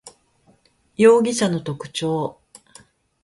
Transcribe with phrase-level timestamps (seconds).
[0.97, 2.39] 容疑者の特徴